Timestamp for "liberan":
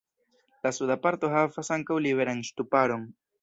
2.07-2.43